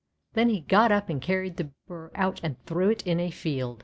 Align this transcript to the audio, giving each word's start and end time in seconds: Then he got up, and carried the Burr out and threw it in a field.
Then 0.33 0.49
he 0.49 0.61
got 0.61 0.91
up, 0.91 1.09
and 1.09 1.21
carried 1.21 1.57
the 1.57 1.69
Burr 1.87 2.09
out 2.15 2.39
and 2.41 2.55
threw 2.65 2.89
it 2.89 3.05
in 3.05 3.19
a 3.19 3.29
field. 3.29 3.79